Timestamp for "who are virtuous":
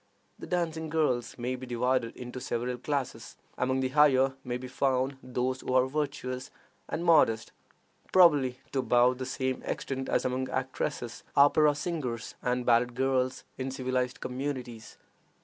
5.61-6.49